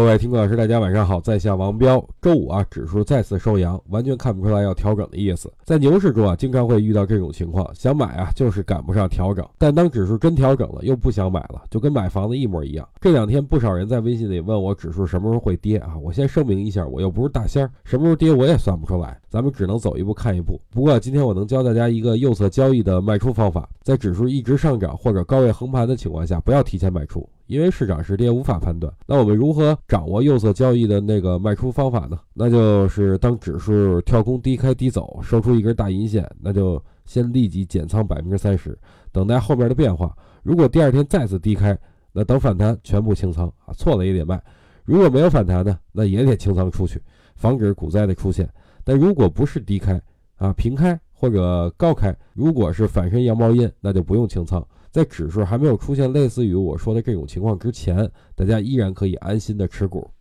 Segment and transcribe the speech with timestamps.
[0.00, 2.02] 各位听众老师，大家晚上好，在下王彪。
[2.22, 5.52] 周五啊，指数再次收阳，完全看不出来要调整的意思。
[5.62, 9.46] 在牛市中啊，经常会遇到这种情况，想买啊，就是赶不上调整。
[9.58, 12.46] 但当指数真调整了，又不想买了，就跟买房子一。
[12.46, 12.88] 模一样。
[12.98, 15.94] 这两天不少人在微信里问我，指数什么时候会跌啊？
[16.02, 16.70] 我先声明一。
[16.70, 20.02] 下，我又不是大仙儿，什么时候跌我也算不出来，咱们只能走一。
[20.02, 20.58] 步看一步。
[20.70, 22.00] 不过今天我能教大家一。
[22.00, 27.28] 个右侧交易的卖出方法，在指数一直上涨或者高位横盘的情况下，不要提前卖出。
[27.50, 32.16] 因为市涨是跌无法判断，那我们如何掌握右侧交易的那个卖出方法呢？
[32.32, 38.78] 那就是当指数跳空低开低走，收出一根大阴线，那就先立即减仓百分之三十，
[39.10, 40.16] 等待后面的变化。
[40.44, 41.76] 如果第二天再次低开，
[42.12, 44.40] 那等反弹全部清仓啊，错了也得卖。
[44.84, 47.02] 如果没有反弹呢，那也得清仓出去，
[47.34, 48.48] 防止股灾的出现。
[48.84, 50.00] 但如果不是低开
[50.36, 54.66] 啊，平开或者高开，如果是反身羊毛阴，那就不用清仓。
[54.90, 60.10] 在指数还没有出现类似于我说的这种情况之前，大家依然可以安心的持股。